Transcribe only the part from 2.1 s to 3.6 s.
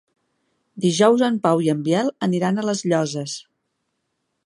aniran a les Llosses.